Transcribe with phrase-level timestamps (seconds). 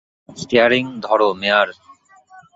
[0.37, 1.67] Staring ধরো, মেয়ার!